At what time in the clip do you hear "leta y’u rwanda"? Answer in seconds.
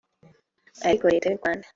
1.13-1.65